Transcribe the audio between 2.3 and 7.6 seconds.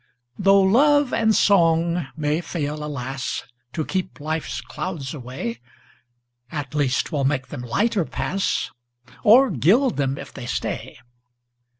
fail, alas! To keep life's clouds away, At least 'twill make